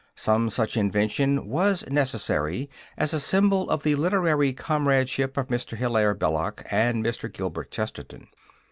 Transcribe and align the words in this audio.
Some 0.15 0.49
such 0.49 0.77
invention 0.77 1.45
was 1.47 1.87
necessary 1.87 2.71
as 2.97 3.13
a 3.13 3.19
symbol 3.19 3.69
of 3.69 3.83
the 3.83 3.93
literary 3.93 4.51
comradeship 4.51 5.37
of 5.37 5.49
Mr. 5.49 5.77
Hilaire 5.77 6.15
Belloc 6.15 6.63
and 6.71 7.05
Mr. 7.05 7.31
Gilbert 7.31 7.69
Chesterton. 7.69 8.27